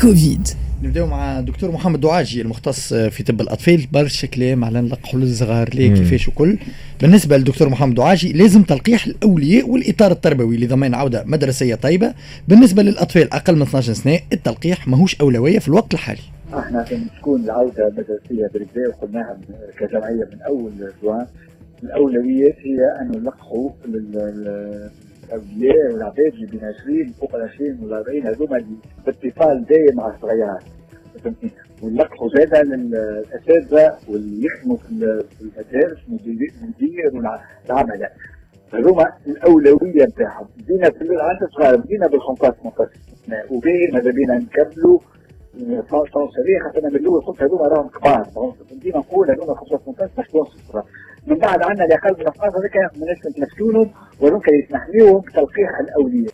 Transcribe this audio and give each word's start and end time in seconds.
كوفيد 0.00 0.48
نبداو 0.82 1.06
مع 1.06 1.38
الدكتور 1.38 1.70
محمد 1.72 2.00
دعاجي 2.00 2.40
المختص 2.42 2.94
في 2.94 3.22
طب 3.22 3.40
الأطفال. 3.40 3.86
برشا 3.92 4.26
كلام 4.26 4.64
على 4.64 4.80
نلقحوا 4.80 5.20
للصغار 5.20 5.74
ليه 5.74 5.94
كيفاش 5.94 6.28
وكل. 6.28 6.58
بالنسبة 7.00 7.36
للدكتور 7.36 7.68
محمد 7.68 7.94
دعاجي 7.94 8.32
لازم 8.32 8.62
تلقيح 8.62 9.06
الأولياء 9.06 9.68
والإطار 9.70 10.12
التربوي 10.12 10.56
لضمان 10.56 10.94
عودة 10.94 11.24
مدرسية 11.26 11.74
طيبة. 11.74 12.14
بالنسبة 12.48 12.82
للأطفال 12.82 13.32
أقل 13.34 13.56
من 13.56 13.62
12 13.62 13.92
سنة 13.92 14.18
التلقيح 14.32 14.88
ماهوش 14.88 15.20
أولوية 15.20 15.58
في 15.58 15.68
الوقت 15.68 15.94
الحالي. 15.94 16.20
إحنا 16.58 16.80
عشان 16.80 17.06
تكون 17.18 17.44
العودة 17.44 17.88
المدرسية 17.88 18.50
بالبداية 18.54 18.88
وقلناها 18.88 19.38
كجمعية 19.78 20.28
من 20.32 20.42
أول 20.46 20.72
جوان. 21.02 21.26
الأولويات 21.82 22.56
هي 22.64 23.00
أن 23.00 23.20
نلقحوا 23.22 23.70
الاولياء 25.26 25.92
والعباد 25.92 26.32
اللي 26.34 26.46
بين 26.46 26.64
20 26.64 27.12
فوق 27.12 27.34
ال 27.34 27.42
20 27.42 27.78
ولا 27.82 27.98
40 27.98 28.26
هذوما 28.26 28.56
اللي 28.56 28.76
باتصال 29.06 29.64
دائم 29.64 29.96
مع 29.96 30.14
الصغيرات 30.14 30.62
فهمتني 31.24 31.50
ونلقحوا 31.82 32.28
زادا 32.28 32.62
للاساتذه 32.62 33.98
واللي 34.08 34.46
يخدموا 34.46 34.76
في 34.76 34.90
المدارس 35.40 35.98
المدير 36.08 37.10
والعملاء 37.14 38.12
هذوما 38.74 39.12
الاولويه 39.26 40.04
نتاعهم 40.04 40.46
بدينا 40.58 40.90
في 40.90 41.02
العدد 41.02 41.48
صغار 41.50 41.76
بدينا 41.76 42.06
بال 42.06 42.20
15 42.20 42.56
18 42.62 42.90
وباقي 43.50 43.86
ماذا 43.92 44.10
بينا 44.10 44.34
نكملوا 44.34 44.98
صريح 46.14 46.62
خاطر 46.62 46.80
من 46.82 46.96
الأول 46.96 47.20
قلت 47.20 47.42
هذوما 47.42 47.68
راهم 47.68 47.88
كبار 47.88 48.26
ديما 48.72 48.98
نقول 48.98 49.30
هذوما 49.30 49.54
15 49.54 49.84
18 49.84 50.10
باش 50.16 50.28
توصل 50.28 50.82
من 51.26 51.38
بعد 51.38 51.62
عندنا 51.62 51.84
اللي 51.84 51.94
أقل 51.94 52.16
من 52.18 52.30
15 52.30 52.58
هذيك 52.58 52.76
ماناش 52.76 53.18
نتمسكونهم 53.26 53.90
ولو 54.20 54.42
يسمح 54.64 54.86
بتلقيح 55.26 55.70
الاوليه 55.80 56.26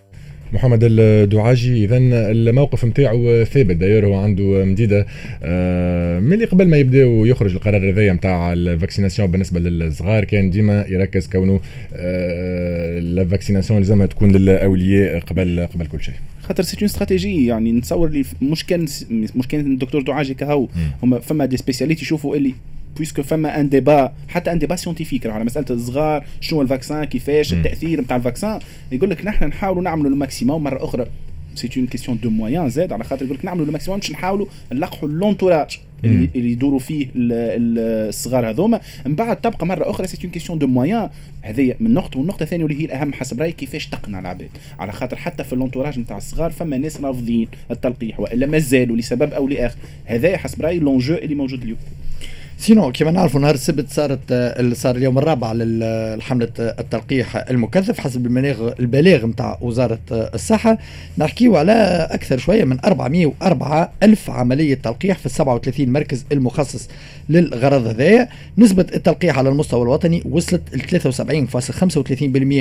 محمد 0.52 0.78
الدعاجي 0.82 1.84
اذا 1.84 1.96
الموقف 2.30 2.84
نتاعو 2.84 3.44
ثابت. 3.44 3.76
داير 3.76 4.06
هو 4.06 4.14
عنده 4.14 4.64
مديدة. 4.64 5.06
آه، 5.42 6.20
من 6.20 6.32
اللي 6.32 6.44
قبل 6.44 6.68
ما 6.68 6.76
يبدأ 6.76 7.02
يخرج 7.02 7.54
القرار 7.54 7.90
هذايا 7.90 8.12
نتاع 8.12 8.52
ال 8.52 8.59
vaccination 8.59 9.30
بالنسبة 9.30 9.60
للصغار 9.60 10.24
كان 10.24 10.50
ديما 10.50 10.84
يركز 10.88 11.28
كونه 11.28 11.60
آه، 11.94 12.98
ال 12.98 13.05
vaccination 13.05 13.80
لازمها 13.80 14.06
تكون 14.06 14.32
للأولياء 14.32 15.20
قبل 15.20 15.68
قبل 15.74 15.86
كل 15.86 16.00
شيء. 16.00 16.14
خاطر 16.42 16.62
cette 16.62 16.82
stratégie 16.82 17.46
يعني 17.46 17.72
نتصور 17.72 18.10
لي 18.10 18.24
مش 18.42 18.66
كان 18.66 18.86
مش 19.10 19.48
كان 19.48 19.60
الدكتور 19.60 20.02
دعاجي 20.02 20.34
كهو. 20.34 20.68
هما 21.02 21.18
فما 21.18 21.44
des 21.44 21.56
spécialistes 21.56 22.02
يشوفوا 22.02 22.36
اللي 22.36 22.54
puisque 22.96 23.22
فما 23.22 23.60
un 23.60 23.68
débat 23.68 24.12
حتى 24.28 24.52
un 24.52 24.58
débat 24.58 24.76
scientifique 24.76 25.26
على 25.26 25.44
مساله 25.44 25.66
الصغار 25.70 26.24
شنو 26.40 26.62
ال 26.62 26.68
vaccin 26.68 27.04
كيفاش 27.04 27.52
التأثير 27.52 28.00
نتاع 28.00 28.16
ال 28.16 28.22
vaccin 28.22 28.60
يقول 28.92 29.10
لك 29.10 29.26
نحن 29.26 29.44
نحاولوا 29.44 29.82
نعملوا 29.82 30.10
ال 30.10 30.17
maximum 30.17 30.64
مرة 30.64 30.84
أخرى. 30.84 31.06
c'est 31.54 31.70
une 31.76 31.86
question 31.86 32.18
de 32.22 32.30
moyens 32.30 32.68
زاد 32.68 32.92
على 32.92 33.04
خاطر 33.04 33.24
يقول 33.24 33.36
لك 33.36 33.44
نعملوا 33.44 33.66
ال 33.66 33.70
maximum 33.70 34.00
باش 34.00 34.10
نحاولوا 34.10 34.46
نلقحوا 34.72 35.08
l'entourage 35.08 35.80
اللي, 36.04 36.52
يدوروا 36.52 36.78
فيه 36.78 37.06
الصغار 37.16 38.50
هذوما. 38.50 38.80
من 39.06 39.14
بعد 39.14 39.36
تبقى 39.36 39.66
مرة 39.66 39.90
أخرى 39.90 40.06
c'est 40.06 40.18
une 40.24 40.30
question 40.30 40.58
de 40.58 40.66
moyens 40.66 41.10
هذه 41.42 41.74
من 41.80 41.94
نقطة 41.94 42.18
والنقطة 42.18 42.42
الثانية 42.42 42.64
واللي 42.64 42.80
هي 42.80 42.84
الأهم 42.84 43.12
حسب 43.12 43.40
رايي 43.40 43.52
كيفاش 43.52 43.86
تقنع 43.86 44.18
العباد؟ 44.18 44.50
على 44.78 44.92
خاطر 44.92 45.16
حتى 45.16 45.44
في 45.44 45.52
ال 45.52 45.56
l'entourage 45.56 45.98
نتاع 45.98 46.16
الصغار 46.16 46.50
فما 46.50 46.76
ناس 46.76 47.00
رافضين 47.00 47.48
التلقيح 47.70 48.20
وإلا 48.20 48.46
مازالوا 48.46 48.96
لسبب 48.96 49.32
أو 49.32 49.48
لآخر. 49.48 49.76
هذا 50.04 50.36
حسب 50.36 50.62
رأيي 50.62 50.78
لونجو 50.78 51.14
اللي 51.14 51.34
موجود 51.34 51.62
اليوم. 51.62 51.78
سينو 52.62 52.92
كما 52.92 53.10
نعرفوا 53.10 53.40
نهار 53.40 53.54
السبت 53.54 53.90
صارت 53.90 54.32
صار 54.72 54.96
اليوم 54.96 55.18
الرابع 55.18 55.52
لحملة 55.52 56.48
التلقيح 56.58 57.36
المكثف 57.36 58.00
حسب 58.00 58.26
المناغ 58.26 58.72
البلاغ 58.80 59.26
نتاع 59.26 59.58
وزارة 59.60 59.98
الصحة. 60.10 60.78
نحكيو 61.18 61.56
على 61.56 61.72
أكثر 62.10 62.38
شوية 62.38 62.64
من 62.64 62.78
404 62.84 63.92
ألف 64.02 64.30
عملية 64.30 64.74
تلقيح 64.74 65.18
في 65.18 65.28
37 65.28 65.88
مركز 65.88 66.24
المخصص 66.32 66.88
للغرض 67.28 67.86
هذايا. 67.86 68.28
نسبة 68.58 68.86
التلقيح 68.94 69.38
على 69.38 69.48
المستوى 69.48 69.82
الوطني 69.82 70.22
وصلت 70.30 70.62
ل 70.76 71.00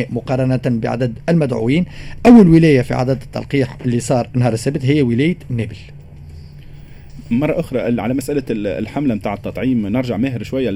73.35% 0.09 0.13
مقارنة 0.13 0.61
بعدد 0.65 1.13
المدعوين. 1.29 1.85
أول 2.25 2.47
ولاية 2.47 2.81
في 2.81 2.93
عدد 2.93 3.21
التلقيح 3.21 3.77
اللي 3.85 3.99
صار 3.99 4.29
نهار 4.33 4.53
السبت 4.53 4.85
هي 4.85 5.01
ولاية 5.01 5.37
نابل 5.49 5.77
مرة 7.31 7.59
أخرى 7.59 8.01
على 8.01 8.13
مسألة 8.13 8.43
الحملة 8.49 9.15
نتاع 9.15 9.33
التطعيم 9.33 9.87
نرجع 9.87 10.17
ماهر 10.17 10.43
شوية 10.43 10.71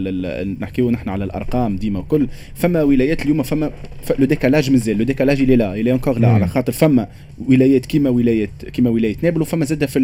نحكيو 0.59 0.91
نحن 0.91 1.09
على 1.09 1.23
الأرقام 1.23 1.75
ديما 1.75 1.99
وكل 1.99 2.27
فما 2.55 2.83
ولايات 2.83 3.21
اليوم 3.21 3.43
فما 3.43 3.71
le 4.19 4.25
décalage 4.25 4.71
مازال 4.71 4.97
le 4.97 5.03
décalage 5.03 5.41
il 5.41 5.55
est 5.55 5.75
là 5.75 5.83
il 5.83 5.91
est 5.91 6.00
encore 6.00 6.19
là 6.19 6.27
على 6.27 6.47
خاطر 6.47 6.71
فما 6.71 7.07
ولايات 7.47 7.85
كيما 7.85 8.09
ولايه 8.09 8.49
كيما 8.73 8.89
ولاية 8.89 9.15
نابل 9.21 9.41
وفما 9.41 9.65
زادة 9.65 9.85
في 9.85 9.99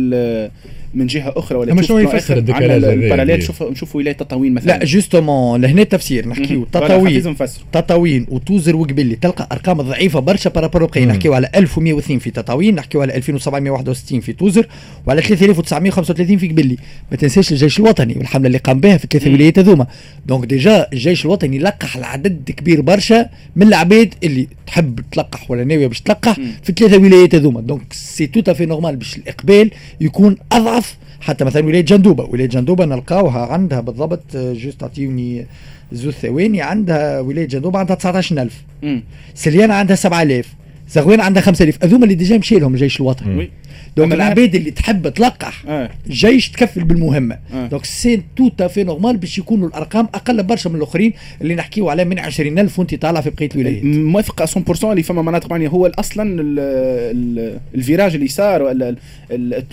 من 0.94 1.07
جهة 1.07 1.34
أخرى. 1.35 1.57
ولا 1.57 1.72
اما 1.72 1.81
شنو 1.81 2.00
يفسر 2.00 2.38
ال 2.38 2.43
décalage 2.43 2.84
ال 2.84 2.89
parallèle 2.89 3.38
نشوف 3.38 3.63
نشوف 3.63 3.95
ولاية 3.95 4.13
تطاوين 4.13 4.53
مثلا. 4.53 4.68
لا 4.68 4.85
justement 4.85 5.62
لهنا 5.62 5.81
التفسير 5.81 6.28
نحكيو. 6.28 6.66
تطاوين. 6.66 7.35
تطاوين 7.72 8.25
وتوزر 8.29 8.75
وقبلي 8.75 9.16
تلقى 9.16 9.47
أرقام 9.51 9.81
ضعيفة 9.81 10.19
برشا 10.19 10.50
par 10.50 10.60
rapport 10.60 10.85
بقي 10.85 11.06
نحكيو 11.06 11.33
على 11.33 11.50
1102 11.56 12.19
في 12.19 12.31
تطاوين 12.31 12.75
نحكيو 12.75 13.01
على 13.01 13.16
2761 13.16 14.19
في 14.19 14.33
توزر 14.33 14.68
وعلى 15.07 15.22
3935 15.22 16.38
في 16.41 16.47
قبلي 16.47 16.78
ما 17.12 17.18
تنساش 17.18 17.52
الجيش 17.52 17.79
الوطني 17.79 18.13
والحملة 18.18 18.47
اللي 18.47 18.57
قام 18.57 18.79
بها 18.79 18.97
في 18.97 19.03
الثلاثة 19.03 19.31
ولايات 19.31 19.59
هذوما. 19.59 19.88
donc 20.28 20.45
déjà 20.45 20.88
الجيش 20.94 21.25
الوطني 21.25 21.59
لقح 21.59 21.97
العدد 21.97 22.52
كبير 22.52 22.81
برشا 22.81 23.29
من 23.56 23.68
العباد 23.68 24.13
اللي 24.24 24.47
تحب 24.68 25.00
تلقح 25.12 25.51
ولا 25.51 25.63
ناوية 25.63 25.88
باش 25.88 26.01
تلقح 26.01 26.34
في 26.63 26.69
الثلاثة 26.69 26.97
ولايات 26.97 27.35
هذوما. 27.35 27.62
donc 27.62 27.94
c'est 27.94 28.28
tout 28.28 28.53
à 28.53 28.56
fait 28.56 28.66
normal 28.66 28.95
باش 28.96 29.18
الإقبال 29.18 29.72
يكون 30.01 30.38
أضعف. 30.51 30.97
حتى 31.22 31.46
مثلا 31.46 31.66
ولاية 31.66 31.81
جندوبة. 31.81 32.24
ولاية 32.24 32.47
جندوبة 32.47 32.85
نلقاوها 32.85 33.46
عندها 33.46 33.80
بالضبط 33.80 34.38
juste 34.38 34.84
أعطيوني 34.84 35.46
زوج 35.91 36.13
ثواني 36.13 36.62
عندها 36.62 37.19
ولاية 37.19 37.47
جندوبة 37.47 37.80
عندها 37.80 37.96
19000 37.96 38.63
سليانة 39.35 39.74
عندها 39.74 39.96
7000 39.96 40.47
زغوين 40.90 41.22
عندها 41.22 41.41
5000 41.44 41.84
هذوما 41.84 42.03
اللي 42.03 42.16
déjà 42.16 42.38
مشي 42.38 42.59
لهم 42.59 42.74
الجيش 42.74 43.01
الوطني. 43.01 43.50
donc 43.97 44.13
العباد 44.13 44.56
اللي 44.56 44.72
تحب 44.72 45.09
تلقح 45.09 45.63
آه. 45.68 45.90
جيش 46.07 46.50
تكفل 46.50 46.84
بالمهمه 46.84 47.38
آه. 47.53 47.68
donc 47.67 47.85
c'est 47.85 48.23
tout 48.35 48.67
à 48.67 48.71
fait 48.71 48.84
normal 48.84 49.17
باش 49.18 49.38
يكونوا 49.38 49.68
الارقام 49.68 50.07
أقل 50.13 50.44
برشا 50.44 50.69
من 50.69 50.75
الاخرين 50.75 51.13
اللي 51.41 51.56
نحكيو 51.56 51.90
على 51.90 52.06
من 52.06 52.19
20000 52.19 52.80
وانت 52.80 52.96
طالع 52.96 53.22
في 53.22 53.30
بقيه 53.30 53.50
الولايات 53.56 53.84
موافق 53.84 54.46
100% 54.46 54.84
اللي 54.84 55.03
فما 55.03 55.22
مناطق 55.22 55.51
يعني 55.51 55.68
هو 55.68 55.91
أصلا 56.00 56.41
ال 57.75 57.81
virage 57.81 58.16
اللي 58.16 58.28
صار 58.28 58.63
ولا 58.63 58.96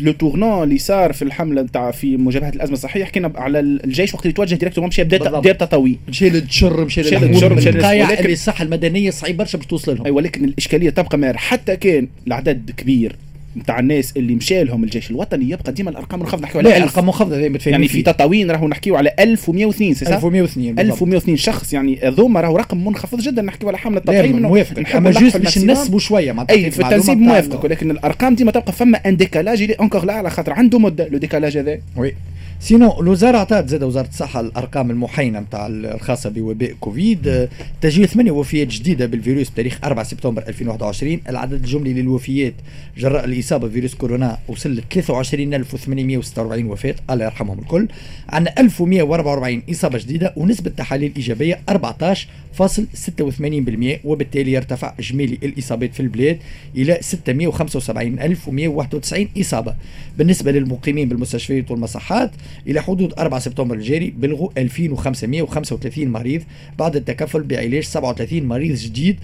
le 0.00 0.12
tournant 0.12 0.62
اللي 0.62 0.78
صار 0.78 1.12
في 1.12 1.23
الحمله 1.23 1.62
نتاع 1.62 1.91
في 1.91 2.17
مجابهه 2.17 2.49
الازمه 2.49 2.75
الصحيه 2.75 3.05
حكينا 3.05 3.33
على 3.34 3.61
الجيش 3.61 4.15
وقت 4.15 4.23
اللي 4.23 4.33
توجه 4.33 4.55
directement 4.55 4.87
مشى 4.87 5.05
بدا 5.05 5.41
دير 5.41 5.55
تطوي 5.55 5.99
مشى 6.09 6.31
للتشر 6.31 6.84
مشى 6.84 7.03
للتشر 7.03 7.55
مشى 7.55 7.69
اللي 7.69 8.33
الصحه 8.33 8.65
المدنيه 8.65 9.11
صعيب 9.11 9.37
برشا 9.37 9.59
باش 9.59 9.67
توصل 9.67 9.95
لهم 9.97 10.05
اي 10.05 10.11
ولكن 10.11 10.45
الاشكاليه 10.45 10.91
تبقى 10.91 11.19
مار 11.19 11.37
حتى 11.37 11.77
كان 11.77 12.09
العدد 12.27 12.71
كبير 12.77 13.17
نتاع 13.56 13.78
الناس 13.78 14.12
اللي 14.16 14.34
مشى 14.34 14.64
لهم 14.64 14.84
الجيش 14.84 15.10
الوطني 15.10 15.50
يبقى 15.50 15.72
ديما 15.72 15.91
الأرقام 15.91 16.20
منخفضة 16.20 16.42
نحكيو 16.42 16.60
على 16.60 16.76
الأرقام 16.76 17.06
منخفضة 17.06 17.36
يعني 17.66 17.88
في 17.88 18.03
تطاوين 18.03 18.50
راهو 18.50 18.69
نحكيو 18.69 18.97
على 18.97 19.10
1102 19.19 19.94
c'est 19.94 20.06
1102 20.14 20.78
1102 20.78 21.36
شخص 21.36 21.72
يعني 21.72 21.98
هذوما 22.03 22.41
راهو 22.41 22.56
رقم 22.56 22.84
منخفض 22.84 23.20
جدا 23.20 23.42
نحكيو 23.42 23.69
على 23.69 23.78
حملة 23.78 24.00
تطعيم 24.00 24.42
موافق 24.42 24.97
أما 24.97 25.10
juste 25.11 25.37
باش 25.36 25.59
نسبوا 25.59 25.98
شوية 25.98 26.32
مع 26.32 26.47
أي 26.50 26.70
في 26.70 26.82
التنسيب 26.82 27.19
موافقك 27.19 27.64
ولكن 27.64 27.91
الأرقام 27.91 28.34
ديما 28.34 28.50
تبقى 28.50 28.72
فما 28.72 28.98
un 28.99 29.16
décalage 29.16 29.62
il 29.62 29.75
est 29.75 29.84
encore 29.84 30.05
là 30.05 30.12
على 30.12 30.30
خاطر 30.30 30.53
عنده 30.53 30.78
مدة 30.78 31.09
le 31.09 31.19
décalage 31.19 31.59
هذا. 31.59 31.78
oui. 31.97 32.15
sinon 32.61 33.00
الوزارة 33.01 33.39
أعطت 33.39 33.69
زاد 33.69 33.83
وزارة 33.83 34.09
الصحة 34.09 34.41
الأرقام 34.41 34.91
المحينة 34.91 35.41
نتاع 35.41 35.67
الخاصة 35.67 36.31
بوباء 36.31 36.73
كوفيد. 36.81 37.49
تسجيل 37.81 38.09
ثمانية 38.09 38.31
وفيات 38.31 38.69
جديدة 38.69 39.07
بالفيروس 39.07 39.51
بتاريخ 39.51 39.79
4 39.85 40.05
سبتمبر 40.05 40.43
2021 40.49 41.21
العدد 41.29 41.53
الجملي 41.53 41.93
للوفيات 41.93 42.55
جراء 42.97 43.25
الإصابة 43.25 43.69
بفيروس 43.69 43.95
كورونا 43.95 44.39
وصل 44.49 44.71
ل 44.71 44.83
23846 44.91 46.66
وفاة. 46.66 46.95
الله 47.10 47.25
يرحمهم 47.25 47.59
الكل. 47.59 47.89
عندنا 48.28 48.61
1144 48.61 49.63
إصابة 49.71 49.99
جديدة 49.99 50.33
ونسبة 50.37 50.71
تحاليل 50.71 51.13
إيجابية 51.16 51.61
14.86% 51.71 54.01
وبالتالي 54.04 54.53
يرتفع 54.53 54.95
إجمالي 54.99 55.39
الإصابات 55.43 55.95
في 55.95 56.01
البلاد 56.01 56.39
إلى 56.77 56.99
675191 57.01 59.28
إصابة. 59.41 59.75
بالنسبة 60.19 60.53
للمقيمين 60.53 61.09
بالمستشفيات 61.09 61.71
والمصحات 61.71 62.31
إلى 62.66 62.83
حدود 62.83 63.12
4 63.18 63.41
سبتمبر 63.41 63.74
الجاري 63.74 64.10
بلغوا 64.10 64.48
2535 64.59 66.09
مريض 66.09 66.42
بعد 66.78 66.97
التكفل 66.97 67.42
بعلاج 67.42 67.83
37 67.83 68.42
مريض 68.42 68.77
جديد. 68.77 69.16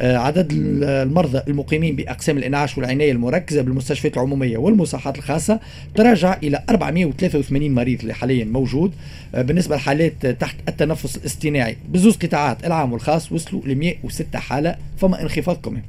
آه، 0.00 0.16
عدد 0.16 0.48
المرضى 0.52 1.40
المقيمين 1.48 1.96
بأقسام 1.96 2.38
الإنعاش 2.38 2.78
والعناية 2.78 3.12
المركزة 3.12 3.62
بالمستشفيات 3.62 4.16
العمومية 4.16 4.58
والمصحات 4.58 5.18
الخاصة 5.18 5.60
تراجع 5.94 6.38
إلى 6.42 6.62
483 6.70 7.74
مريض 7.74 8.00
اللي 8.00 8.14
حاليا 8.14 8.44
موجود. 8.44 8.92
آه، 9.34 9.42
بالنسبة 9.42 9.76
لحالات 9.76 10.26
تحت 10.26 10.56
التنفس 10.68 11.16
الاصطناعي 11.16 11.76
بزوز 11.88 12.16
قطاعات 12.16 12.66
العام 12.66 12.92
والخاص 12.92 13.32
وصلوا 13.32 13.62
ل 13.66 13.74
106 13.74 14.38
حالة. 14.38 14.76
فما 14.98 15.22
انخفاض 15.22 15.56
كمان 15.56 15.82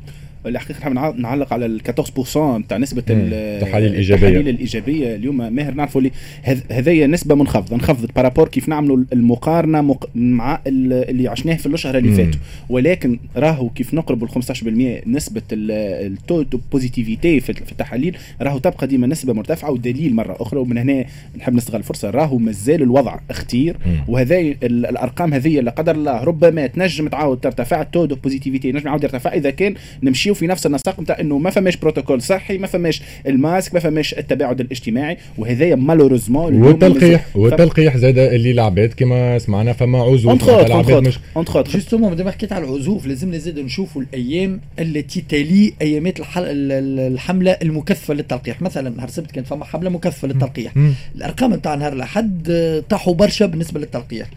الحقيقة 0.46 0.90
نحب 0.90 1.20
نعلق 1.20 1.54
على 1.54 1.66
ال 1.66 1.82
14% 1.82 2.38
نتاع 2.38 2.78
نسبة 2.78 3.04
التحاليل 3.10 3.92
الإيجابية. 3.92 4.28
التحاليل 4.28 4.50
الإيجابية. 4.50 5.16
اليوم 5.16 5.54
ماهر 5.54 5.74
نعرفوا 5.74 6.02
اللي 6.02 6.12
هذه 6.72 7.06
نسبة 7.06 7.36
منخفضة. 7.36 7.76
انخفضت 7.76 8.16
par 8.16 8.25
rapport 8.25 8.48
كيف 8.48 8.70
نعملوا 8.70 8.98
المقارنة 9.14 9.82
مق... 9.82 10.10
مع 10.16 10.62
اللي 10.68 11.28
عشناه 11.28 11.56
في 11.56 11.66
الأشهر 11.66 11.98
اللي 11.98 12.12
فاتوا. 12.12 12.40
ولكن 12.70 13.20
راهو 13.36 13.70
كيف 13.70 13.94
نقربوا 13.94 14.28
ال 14.28 14.44
15% 14.44 15.08
نسبة 15.08 15.42
ال 15.52 15.70
taux 15.70 16.44
de 16.72 16.83
positivité 16.83 17.40
في 17.40 17.72
التحاليل 17.72 18.18
راهو 18.42 18.58
تبقى 18.58 18.88
ديما 18.88 19.08
نسبة 19.08 19.34
مرتفعة 19.34 19.72
ودليل 19.72 20.16
مرة 20.16 20.38
أخرى. 20.40 20.60
ومن 20.60 20.78
هنا 20.78 21.06
نحب 21.38 21.54
نستغل 21.54 21.80
الفرصة. 21.80 22.10
راهو 22.10 22.38
مازال 22.38 22.82
الوضع 22.82 23.20
خطير 23.30 23.78
وهذا 24.08 24.40
الأرقام 24.64 25.34
هذه 25.34 25.60
لا 25.60 25.72
قدر 25.72 25.96
الله 25.96 26.24
ربما 26.24 26.68
تنجم 26.68 27.08
تعاود 27.08 27.40
ترتفع. 27.40 27.82
ال 27.82 27.87
taux 27.87 28.08
de 28.08 28.19
positivité 28.19 28.72
نجم 28.72 28.88
يعاود 28.88 29.04
يرتفع. 29.04 29.34
إذا 29.34 29.50
كان 29.50 29.74
نمشيو 30.30 30.34
في 30.34 30.48
نفس 30.48 30.66
النسق 30.66 31.00
نتاع 31.00 31.20
إنه 31.20 31.38
ما 31.38 31.50
فماش 31.50 31.78
بروتوكول 31.78 32.22
صحي 32.22 32.58
ما 32.58 32.68
فماش 32.68 33.02
الماسك 33.28 33.74
ما 33.74 33.80
فماش 33.80 34.14
التباعد 34.14 34.60
الاجتماعي. 34.60 35.18
وهذايا 35.38 35.76
malheureusement 35.76 36.62
والتلقيح 36.62 37.26
والتلقيح 37.36 37.98
زاد 37.98 38.18
اللي 38.18 38.52
العباد 38.52 38.94
كما 38.94 39.40
سمعنا 39.40 39.74
فما 39.74 40.04
عزوف 40.04 40.50
العباد 40.50 41.08
مش 41.08 41.20
justement 41.74 42.10
مادام 42.10 42.30
حكيت 42.30 42.54
على 42.54 42.66
العزوف. 42.66 43.06
لازمنا 43.06 43.38
زاد 43.38 43.60
نشوفوا 43.60 44.02
الأيام 44.02 44.62
التي 44.80 45.22
تلي 45.22 45.74
أيامات 45.82 46.20
الحملة 46.38 47.52
المكثفة 47.52 48.14
للتلقيح. 48.14 48.62
مثلا 48.62 48.90
نهار 48.90 49.08
السبت 49.08 49.32
كانت 49.32 49.48
فما 49.48 49.66
حملة 49.66 49.90
مكثفة 49.90 50.28
للتلقيح. 50.28 50.74
الأرقام 51.16 51.54
نتاع 51.54 51.76
نهار 51.76 51.94
الأحد 51.94 52.52
طاحوا 52.90 53.14
برشا 53.14 53.46
بالنسبة 53.46 53.80
للتلقيح. 53.80 54.28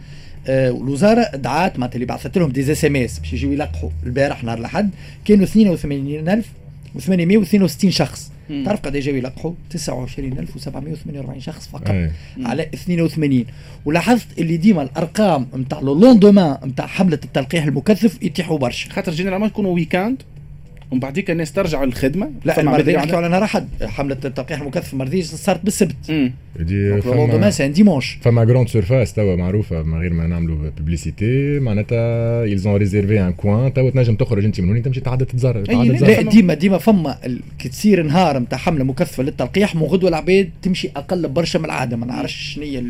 آه 0.49 0.71
الوزارة 0.71 1.37
دعات 1.37 1.79
معناتها 1.79 1.95
اللي 1.95 2.07
بعثت 2.07 2.39
لهم 2.39 2.51
des 2.51 2.73
SMS 2.73 3.19
باش 3.19 3.33
يجيو 3.33 3.53
يلقحوا 3.53 3.91
البارح 4.07 4.45
نهار 4.45 4.59
الأحد. 4.59 4.91
كانوا 5.25 5.45
82862 5.45 7.91
شخص. 7.91 8.33
مم. 8.51 8.65
تعرف 8.65 8.81
قد 8.81 8.97
جاوا 8.97 9.17
يلقحوا؟ 9.17 9.53
29748 9.71 11.41
شخص 11.41 11.69
فقط 11.69 11.91
أي. 11.91 12.11
على 12.43 12.63
82 12.75 13.45
ولاحظت 13.85 14.27
اللي 14.39 14.57
ديما 14.57 14.83
الأرقام 14.83 15.47
نتاع 15.57 15.81
le 15.81 15.95
lendemain 16.01 16.57
نتاع 16.65 16.87
حملة 16.87 17.19
التلقيح 17.25 17.65
المكثف 17.65 18.23
يطيحوا 18.23 18.59
برشا. 18.59 18.91
خاطر 18.91 19.13
généralement 19.13 19.49
يكونوا 19.49 19.75
weekend 19.75 20.23
ومن 20.93 21.01
بعديك 21.01 21.31
الناس 21.31 21.53
ترجع 21.53 21.85
للخدمه 21.85 22.31
لا 22.45 22.61
المرة 22.61 22.77
هذي 22.77 22.93
نحكيو 22.93 23.17
على 23.17 23.29
نهار 23.29 23.45
احد 23.45 23.69
حملة 23.83 24.17
التلقيح 24.25 24.61
المكثف 24.61 24.93
المرة 24.93 25.08
هذي 25.08 25.23
صارت 25.23 25.65
بالسبت. 25.65 25.97
فما 27.03 27.51
سان 27.51 27.73
dimanche 27.73 28.19
فما 28.21 28.45
grandes 28.45 28.69
surfaces 28.69 29.13
توا 29.13 29.37
معروفة 29.37 29.83
من 29.83 29.99
غير 29.99 30.13
ما 30.13 30.27
نعملوا 30.27 30.71
publicité 30.79 31.59
معناتها 31.59 32.45
elles 32.45 32.67
ont 32.67 32.77
réservé 32.77 33.21
un 33.21 33.33
coin 33.33 33.73
توا 33.73 33.91
تنجم 33.91 34.17
تخرج 34.17 34.45
أنت 34.45 34.61
من 34.61 34.71
هنا 34.71 34.81
تمشي 34.81 35.01
تعدى 35.01 35.25
تتزرع 35.25 35.61
لا 35.61 36.23
ديما 36.23 36.55
ديما 36.55 36.79
فما 36.79 37.19
كي 37.59 37.69
تصير 37.69 38.03
نهار 38.03 38.39
نتاع 38.39 38.59
حملة 38.59 38.85
مكثفة 38.85 39.23
للتلقيح. 39.23 39.77
من 39.77 39.83
غدوة 39.83 40.09
العباد 40.09 40.51
تمشي 40.63 40.91
أقل 40.97 41.29
برشا 41.29 41.59
من 41.59 41.65
العادة. 41.65 41.97
ما 41.97 42.07
نعرفش 42.07 42.55
شنو 42.55 42.65
هي 42.65 42.83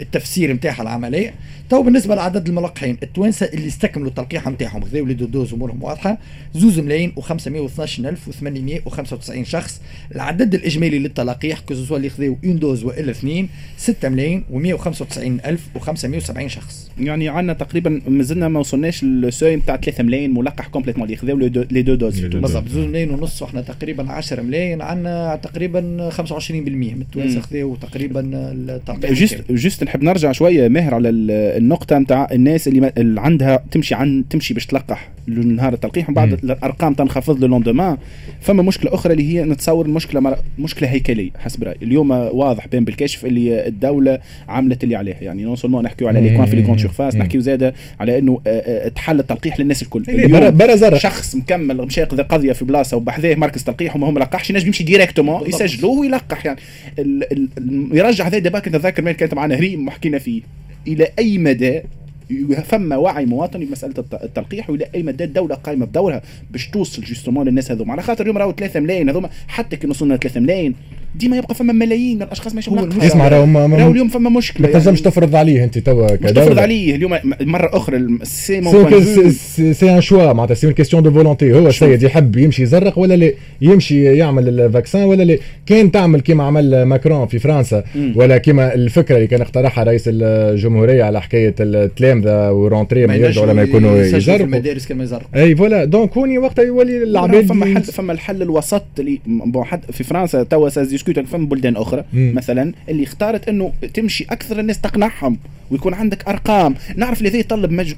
التفسير 0.00 0.52
نتاعها 0.52 0.82
العملية. 0.82 1.34
تو 1.70 1.82
بالنسبة 1.82 2.14
لعدد 2.14 2.48
الملقحين 2.48 2.96
التوانسة 3.02 3.46
اللي 3.46 3.66
استكملوا 3.66 4.08
التلقيح 4.08 4.48
نتاعهم 4.48 4.84
خذوا 4.84 5.06
les 5.06 5.14
doses 5.14 5.54
أمورهم 5.54 5.82
واضحة. 5.82 6.18
زوز 6.54 6.80
ملايين 6.80 7.12
و512895 7.50 9.42
شخص. 9.42 9.80
العدد 10.14 10.54
الإجمالي 10.54 10.98
للتلقيح 10.98 11.60
que 11.60 11.72
ce 11.72 11.80
soit 11.80 11.96
اللي 11.96 12.10
خذوا 12.10 12.34
une 12.44 12.58
dose 12.58 12.84
وإلا 12.84 13.10
اثنين 13.10 13.48
6 13.76 14.08
ملايين 14.08 14.44
و195570 14.52 16.46
شخص. 16.46 16.90
يعني 17.00 17.28
عندنا 17.28 17.52
تقريبا 17.52 18.02
مازلنا 18.08 18.48
ما 18.48 18.60
وصلناش 18.60 19.04
لل 19.04 19.19
seuil 19.19 19.56
نتاع 19.56 19.76
3 19.76 20.04
ملايين 20.04 20.34
ملقح 20.34 20.66
complètement 20.66 21.06
اللي 21.06 21.16
خذوا 21.16 21.64
les 21.70 21.82
deux 21.82 21.94
doses. 21.94 22.20
بالضبط 22.20 22.68
زوز 22.68 22.86
ملايين 22.86 23.10
ونص 23.10 23.42
وإحنا 23.42 23.60
تقريبا 23.60 24.12
10 24.12 24.42
ملايين 24.42 24.82
عندنا 24.82 25.40
تقريبا 25.42 26.10
25% 26.10 26.50
من 26.50 27.00
التوانسه 27.00 27.40
خذوا 27.40 27.76
تقريبا 27.76 28.30
التلقيح 28.32 29.12
juste 29.12 29.52
juste 29.52 29.84
نحب 29.84 30.02
نرجع 30.02 30.32
شوية 30.32 30.68
ماهر 30.68 30.94
على 30.94 31.08
النقطة 31.08 31.98
نتاع 31.98 32.28
الناس 32.32 32.68
اللي, 32.68 32.92
اللي 32.98 33.20
عندها 33.20 33.64
تمشي 33.70 33.94
عن 33.94 34.24
تمشي 34.30 34.54
باش 34.54 34.66
تلقح 34.66 35.10
نهار 35.28 35.72
التلقيح 35.72 36.08
ومن 36.08 36.14
بعد 36.14 36.32
الأرقام 36.32 36.94
تنخفض. 36.94 37.35
le 37.40 37.46
lendemain 37.46 37.96
فما 38.40 38.62
مشكلة 38.62 38.94
أخرى 38.94 39.12
اللي 39.12 39.34
هي 39.34 39.44
نتصور 39.44 39.88
مشكلة 39.88 40.36
مشكلة 40.58 40.88
هيكلية 40.88 41.30
حسب 41.38 41.64
رأيي. 41.64 41.76
اليوم 41.82 42.10
واضح 42.10 42.66
بين 42.66 42.84
بالكشف 42.84 43.24
اللي 43.24 43.66
الدولة 43.66 44.18
عملت 44.48 44.84
اللي 44.84 44.96
عليها. 44.96 45.16
يعني 45.20 45.42
non 45.42 45.56
seulement 45.56 45.84
نحكيو 45.84 46.08
على 46.08 46.20
لي 46.20 46.46
في 46.46 46.56
les 46.56 46.62
grandes 46.62 46.80
surfaces 46.80 47.16
نحكيو 47.16 47.40
زاده 47.40 47.74
على 48.00 48.18
إنه 48.18 48.40
تحل 48.94 49.20
التلقيح 49.20 49.60
للناس 49.60 49.82
الكل. 49.82 50.02
برا 50.50 50.76
زرق. 50.76 50.98
شخص 50.98 51.34
مكمل 51.34 51.76
مشى 51.76 52.00
يقضي 52.00 52.22
قضية 52.22 52.52
في 52.52 52.64
بلاصة 52.64 52.96
وبحذاه 52.96 53.34
مركز 53.34 53.64
تلقيح 53.64 53.96
وما 53.96 54.06
هو 54.06 54.10
ما 54.10 54.20
لقحش 54.20 54.50
ينجم 54.50 54.66
يمشي 54.66 54.84
directement 54.84 55.48
يسجلوه 55.48 55.98
ويلقح. 55.98 56.46
يعني 56.46 56.58
ال 56.98 57.32
ال 57.32 57.48
يرجع 57.92 58.26
هذا 58.26 58.38
débat 58.38 58.58
كنت 58.58 58.76
نتذكر 58.76 59.12
كانت 59.12 59.34
معنا 59.34 59.54
ريم 59.54 59.88
وحكينا 59.88 60.18
فيه. 60.18 60.42
إلى 60.88 61.08
أي 61.18 61.38
مدى 61.38 61.82
فما 62.64 62.96
وعي 62.96 63.26
مواطني 63.26 63.64
بمسألة 63.64 64.04
التلقيح 64.12 64.70
أي 64.94 65.02
مدى 65.02 65.24
الدولة 65.24 65.54
قايمه 65.54 65.86
بدورها 65.86 66.22
باش 66.50 66.68
توصل 66.68 67.02
justement 67.02 67.48
للناس 67.48 67.70
هذوما. 67.70 67.92
على 67.92 68.02
خاطر 68.02 68.22
اليوم 68.22 68.38
راهو 68.38 68.52
3 68.52 68.80
ملايين 68.80 69.08
هذوما 69.08 69.30
حتى 69.48 69.76
كي 69.76 69.86
وصلنا 69.86 70.16
3 70.16 70.40
ملايين. 70.40 70.74
ديما 71.18 71.36
يبقى 71.36 71.54
فما 71.54 71.72
ملايين 71.72 72.16
من 72.16 72.22
الاشخاص 72.22 72.54
ماشي 72.54 72.70
اسمع 73.02 73.28
راهو 73.28 73.90
اليوم 73.90 74.08
فما 74.08 74.30
مشكلة 74.30 74.66
ما 74.66 74.72
تنجمش 74.72 74.86
يعني. 74.86 75.10
تفرض 75.10 75.36
عليه 75.36 75.64
أنت 75.64 75.78
توا 75.78 76.16
كدوله 76.16 76.44
تفرض 76.44 76.58
عليه. 76.58 76.94
اليوم 76.94 77.18
مرة 77.40 77.70
أخرى 77.76 78.18
سي 78.22 78.62
سي 79.74 79.90
ان 79.94 80.00
شوا 80.00 80.32
معناتها 80.32 80.54
سي 80.54 80.72
كيستيون 80.72 81.02
دو 81.02 81.10
فولونتي 81.10 81.52
هو 81.52 81.66
السيد 81.66 82.02
يحب 82.02 82.36
يمشي 82.36 82.62
يزرق 82.62 82.98
ولا 82.98 83.14
لا؟ 83.14 83.32
يمشي 83.60 84.04
يعمل 84.04 84.48
ال 84.48 84.56
vaccin 84.56 85.02
ولا 85.04 85.22
لا؟ 85.22 85.38
كان 85.66 85.90
تعمل 85.90 86.20
كما 86.20 86.44
عمل 86.44 86.82
ماكرون 86.82 87.26
في 87.26 87.38
فرنسا. 87.38 87.84
ولا 88.14 88.38
كما 88.38 88.74
الفكرة 88.74 89.16
اللي 89.16 89.26
كان 89.26 89.40
اقترحها 89.40 89.84
رئيس 89.84 90.04
الجمهورية 90.06 91.04
على 91.04 91.22
حكاية 91.22 91.54
التلامذه 91.60 92.50
و 92.50 92.57
rentrée 92.57 93.06
ما 93.06 93.14
يرجعوا 93.14 93.46
لما 93.46 93.62
يكونوا 93.62 93.96
يزرقوا. 93.96 94.44
المدارس 94.44 94.86
كما 94.86 95.04
يزرقوا. 95.04 95.42
أي 95.42 95.56
voilà. 95.56 95.84
donc 95.84 96.16
هوني 96.16 96.38
وقتها 96.38 96.62
يولي 96.62 97.02
العباد 97.02 97.46
فما 97.46 97.66
حل 97.66 97.82
فما 97.82 98.12
الحل 98.12 98.42
الوسط 98.42 98.84
اللي 98.98 99.20
في 99.92 100.04
فرنسا 100.04 100.42
توا 100.42 100.68
discutent 101.06 101.26
فما 101.26 101.46
بلدان 101.46 101.76
أخرى. 101.76 102.04
مم. 102.12 102.32
مثلا 102.36 102.72
اللي 102.88 103.02
اختارت 103.02 103.48
إنه 103.48 103.72
تمشي 103.94 104.26
أكثر 104.30 104.60
الناس 104.60 104.80
تقنعهم 104.80 105.38
ويكون 105.70 105.94
عندك 105.94 106.28
أرقام. 106.28 106.74
نعرف 106.96 107.22
اللي 107.22 107.38
يطلب 107.38 107.70
مج... 107.70 107.94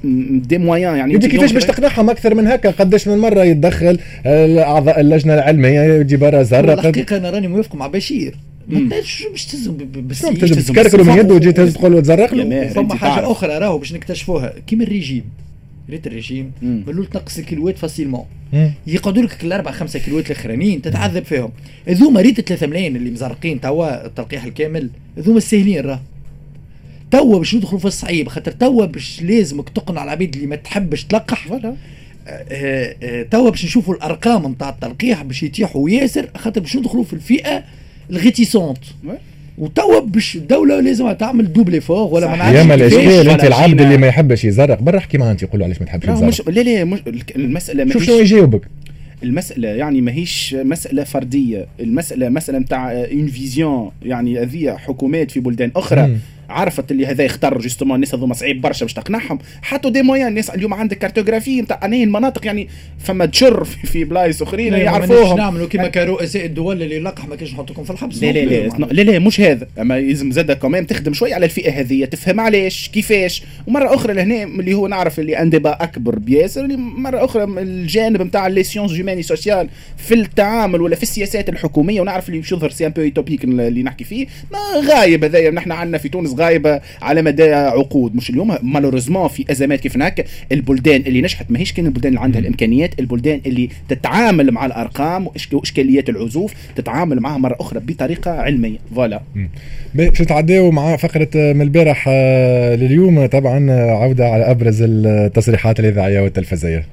des 0.47 0.57
moyens 0.57 0.97
يعني 0.97 1.15
انت 1.15 1.25
كيفاش 1.25 1.51
باش 1.51 1.65
تقنعهم 1.65 2.09
أكثر 2.09 2.35
من 2.35 2.47
هكا؟ 2.47 2.71
قداش 2.71 3.07
من 3.07 3.17
مرة 3.17 3.43
يتدخل 3.43 3.99
اعضاء 4.25 4.99
اللجنة 4.99 5.33
العلمية 5.33 5.81
يجي 5.81 6.17
برا 6.17 6.43
زرق. 6.43 6.71
الحقيقة 6.71 7.17
أنا 7.17 7.29
راني 7.29 7.47
موافق 7.47 7.75
مع 7.75 7.87
بشير. 7.87 8.35
باش 8.67 9.45
تهزم 9.51 9.77
بالسيف 9.77 10.67
تكركروا 10.71 11.05
من 11.05 11.17
يده 11.17 11.35
وتجي 11.35 11.51
تهز 11.51 11.73
تقول 11.73 11.91
له 11.91 12.01
تزرق 12.01 12.33
له؟ 12.33 12.67
فما 12.67 12.95
حاجة 12.95 13.31
أخرى 13.31 13.57
راهو 13.57 13.77
باش 13.77 13.93
نكتشفوها. 13.93 14.53
كيما 14.67 14.83
الريجيم 14.83 15.23
ريت 15.89 16.07
الريجيم 16.07 16.51
بلول 16.61 17.05
تنقص 17.05 17.37
الكيلوات 17.37 17.77
facilement. 17.77 18.25
يقعدوا 18.87 19.23
لك 19.23 19.43
الأربع 19.43 19.71
خمسة 19.71 19.99
كيلوات 19.99 20.31
الأخرانيين 20.31 20.81
تتعذب 20.81 21.25
فيهم. 21.25 21.51
هذوما 21.87 22.21
ريت 22.21 22.41
3 22.41 22.67
ملايين 22.67 22.95
اللي 22.95 23.11
مزرقين 23.11 23.61
توا 23.61 24.05
التلقيح 24.05 24.43
الكامل 24.43 24.89
هذوما 25.17 25.37
الساهلين 25.37 25.79
راه. 25.85 26.01
توا 27.11 27.37
باش 27.37 27.55
ندخلوا 27.55 27.79
في 27.79 27.85
الصعيب 27.85 28.27
خاطر 28.27 28.51
توا 28.51 28.85
باش 28.85 29.21
لازمك 29.21 29.69
تقنع 29.69 30.03
العبيد 30.03 30.35
اللي 30.35 30.47
ما 30.47 30.55
تحبش 30.55 31.03
تلقح. 31.03 31.51
ولا 31.51 31.75
آه، 32.27 32.95
آه، 33.03 33.23
توا 33.23 33.49
باش 33.49 33.65
نشوفوا 33.65 33.95
الأرقام 33.95 34.51
نتاع 34.51 34.69
التلقيح 34.69 35.23
باش 35.23 35.43
يتيحوا 35.43 35.89
ياسر 35.89 36.29
خاطر 36.37 36.61
باش 36.61 36.77
ندخلوا 36.77 37.03
في 37.03 37.13
الفئة 37.13 37.63
ال 38.09 38.15
réticente. 38.15 38.77
وتوا 39.59 39.99
باش 39.99 40.35
الدولة 40.35 40.79
لازم 40.79 41.11
تعمل 41.11 41.53
double 41.53 41.81
effort 41.81 42.13
ولا 42.13 42.27
ما 42.27 42.35
نعرفش 42.35 42.57
يا 42.57 42.63
ما 42.63 42.75
الاشكال 42.75 43.29
انت 43.29 43.43
العبد 43.43 43.81
اللي 43.81 43.97
ما 43.97 44.07
يحبش 44.07 44.45
يزرق 44.45 44.81
برا 44.81 44.97
احكي 44.97 45.17
معاه 45.17 45.31
أنت 45.31 45.43
يقول 45.43 45.59
له 45.59 45.65
علاش 45.65 45.79
ما 45.79 45.85
تحبش 45.85 46.07
يزرق 46.07 46.23
مش 46.23 46.41
لا 46.47 46.61
لا 46.61 46.85
مش 46.85 46.99
المسألة 47.35 47.91
شوف 47.91 48.03
شنو 48.03 48.15
يجاوبك؟ 48.15 48.61
المسألة 49.23 49.67
يعني 49.67 50.01
ماهيش 50.01 50.55
مسألة 50.59 51.03
فردية. 51.03 51.65
المسألة 51.79 52.29
مسألة 52.29 52.59
نتاع 52.59 52.91
une 52.91 53.27
vision 53.27 53.91
يعني 54.03 54.39
هذه 54.39 54.77
حكومات 54.77 55.31
في 55.31 55.39
بلدان 55.39 55.71
أخرى. 55.75 56.07
مم. 56.07 56.17
عرفت 56.49 56.91
اللي 56.91 57.05
هذا 57.05 57.23
يختار 57.23 57.57
justement 57.57 57.95
الناس 57.95 58.15
هذوما 58.15 58.33
صعيب 58.33 58.61
برشا 58.61 58.85
باش 58.85 58.93
تقنعهم. 58.93 59.39
حطوا 59.61 59.91
des 59.91 60.01
moyens 60.01 60.27
الناس 60.27 60.49
اليوم 60.49 60.73
عندك 60.73 60.97
cartographie 60.97 61.61
نتاع 61.61 61.79
أنهي 61.85 62.03
المناطق 62.03 62.45
يعني 62.45 62.67
فما 62.99 63.25
تشر 63.25 63.63
في, 63.91 64.03
بلايص 64.03 64.41
أخرين 64.41 64.73
يعرفوهم. 64.73 65.37
نعملوا 65.37 65.67
كيما 65.67 65.87
كرؤساء 65.87 66.45
الدول 66.45 66.83
اللي 66.83 66.99
لقح 66.99 67.27
ما 67.27 67.35
كانش 67.35 67.53
نحطكم 67.53 67.83
في 67.83 67.91
الحبس. 67.91 68.23
لا 68.23 68.31
لا 68.31 68.39
لا, 68.39 68.85
لا 68.91 69.01
لا 69.01 69.19
مش 69.19 69.41
هذا. 69.41 69.67
أما 69.79 69.99
لازم 69.99 70.31
زاد 70.31 70.51
كمان 70.51 70.87
تخدم 70.87 71.13
شوي 71.13 71.33
على 71.33 71.45
الفئة 71.45 71.79
هذه 71.79 72.05
تفهم 72.05 72.39
علاش 72.39 72.89
كيفاش. 72.89 73.43
ومرة 73.67 73.95
أخرى 73.95 74.13
لهنا 74.13 74.43
اللي 74.43 74.73
هو 74.73 74.87
نعرف 74.87 75.19
اللي 75.19 75.37
un 75.37 75.49
débat 75.49 75.83
أكبر 75.83 76.19
بياسر 76.19 76.63
اللي 76.63 76.77
مرة 76.77 77.25
أخرى 77.25 77.43
الجانب 77.43 78.21
نتاع 78.21 78.47
les 78.47 78.63
sciences 78.63 78.91
humaines 78.91 79.23
sociales 79.23 79.69
في 79.97 80.13
التعامل 80.13 80.81
ولا 80.81 80.95
في 80.95 81.03
السياسات 81.03 81.49
الحكومية 81.49 82.01
ونعرف 82.01 82.29
اللي 82.29 82.39
يظهر 82.39 82.69
سي 82.69 82.87
ان 82.87 82.91
بو 82.91 83.23
اللي 83.43 83.83
نحكي 83.83 84.03
فيه. 84.03 84.27
ما 84.51 84.59
غايب 84.93 85.23
هذايا 85.23 85.51
نحن 85.51 85.71
عندنا 85.71 85.97
في 85.97 86.09
تونس 86.09 86.33
غايبة 86.39 86.81
على 87.01 87.21
مدى 87.21 87.53
عقود. 87.53 88.15
مش 88.15 88.29
اليوم 88.29 88.57
مالوريزمون 88.63 89.27
في 89.27 89.51
أزمات 89.51 89.79
كيف 89.79 89.95
هناك 89.95 90.25
البلدان 90.51 91.01
اللي 91.01 91.21
نجحت 91.21 91.51
ماهيش 91.51 91.73
كأن 91.73 91.85
البلدان 91.85 92.09
اللي 92.09 92.21
عندها 92.23 92.41
الإمكانيات 92.41 92.99
البلدان 92.99 93.41
اللي 93.45 93.69
تتعامل 93.89 94.51
مع 94.51 94.65
الأرقام 94.65 95.27
وإشكاليات 95.53 96.09
العزوف 96.09 96.53
تتعامل 96.75 97.19
معها 97.19 97.37
مرة 97.37 97.55
أخرى 97.59 97.79
بطريقة 97.79 98.31
علمية. 98.31 98.77
فوالا. 98.95 99.21
باش 99.95 100.21
نتعداو 100.21 100.71
مع 100.71 100.95
فقرة 100.95 101.29
من 101.35 101.61
البارح 101.61 102.05
آه، 102.09 102.75
لليوم؟ 102.75 103.25
طبعا 103.25 103.71
عودة 103.71 104.27
على 104.29 104.51
أبرز 104.51 104.81
التصريحات 104.81 105.79
الإذاعية 105.79 106.19
والتلفزيه 106.21 106.85